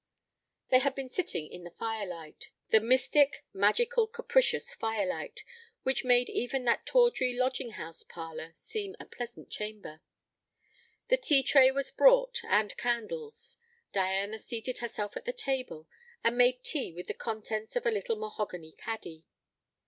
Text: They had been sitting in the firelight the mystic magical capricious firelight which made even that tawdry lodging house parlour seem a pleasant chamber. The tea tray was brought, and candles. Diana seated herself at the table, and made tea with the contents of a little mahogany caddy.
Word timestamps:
They 0.69 0.79
had 0.79 0.95
been 0.95 1.09
sitting 1.09 1.45
in 1.45 1.63
the 1.63 1.69
firelight 1.69 2.49
the 2.69 2.79
mystic 2.79 3.45
magical 3.53 4.07
capricious 4.07 4.73
firelight 4.73 5.43
which 5.83 6.03
made 6.03 6.27
even 6.27 6.65
that 6.65 6.87
tawdry 6.87 7.35
lodging 7.35 7.73
house 7.73 8.01
parlour 8.01 8.51
seem 8.55 8.95
a 8.99 9.05
pleasant 9.05 9.51
chamber. 9.51 10.01
The 11.09 11.17
tea 11.17 11.43
tray 11.43 11.69
was 11.69 11.91
brought, 11.91 12.41
and 12.45 12.75
candles. 12.77 13.59
Diana 13.93 14.39
seated 14.39 14.79
herself 14.79 15.15
at 15.15 15.25
the 15.25 15.33
table, 15.33 15.87
and 16.23 16.35
made 16.35 16.63
tea 16.63 16.91
with 16.91 17.05
the 17.05 17.13
contents 17.13 17.75
of 17.75 17.85
a 17.85 17.91
little 17.91 18.15
mahogany 18.15 18.71
caddy. 18.75 19.23